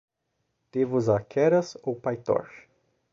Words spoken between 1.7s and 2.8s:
ou Pytorch?